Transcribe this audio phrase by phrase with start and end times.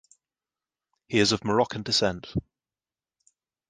[1.09, 2.25] He is of Moroccan descent.